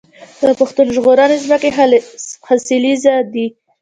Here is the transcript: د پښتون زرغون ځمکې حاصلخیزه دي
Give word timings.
د 0.45 0.47
پښتون 0.59 0.87
زرغون 0.93 1.31
ځمکې 1.43 1.69
حاصلخیزه 2.53 3.15
دي 3.33 3.47